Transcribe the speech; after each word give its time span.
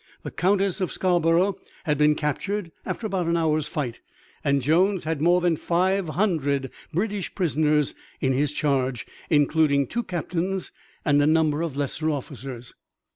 The 0.23 0.31
Countess 0.31 0.81
of 0.81 0.91
Scarborough 0.91 1.57
had 1.83 1.95
been 1.99 2.15
captured 2.15 2.71
after 2.87 3.05
about 3.05 3.27
an 3.27 3.37
hour's 3.37 3.67
fight, 3.67 4.01
and 4.43 4.59
Jones 4.59 5.03
had 5.03 5.21
more 5.21 5.41
than 5.41 5.55
five 5.55 6.09
hundred 6.09 6.71
British 6.91 7.35
prisoners 7.35 7.93
in 8.19 8.33
his 8.33 8.51
charge, 8.51 9.05
including 9.29 9.85
two 9.85 10.01
captains 10.01 10.71
and 11.05 11.21
a 11.21 11.27
number 11.27 11.61
of 11.61 11.77
lesser 11.77 12.09
officers. 12.09 12.73